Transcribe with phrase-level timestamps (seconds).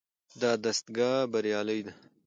[0.41, 1.93] دا دستګاه بریالۍ ده.